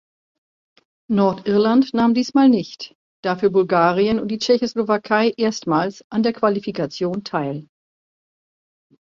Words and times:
Nordirland 1.11 1.93
nahm 1.93 2.15
diesmal 2.15 2.49
nicht, 2.49 2.95
dafür 3.23 3.51
Bulgarien 3.51 4.19
und 4.19 4.29
die 4.29 4.39
Tschechoslowakei 4.39 5.31
erstmals 5.37 6.03
an 6.09 6.23
der 6.23 6.33
Qualifikation 6.33 7.23
teil. 7.23 7.67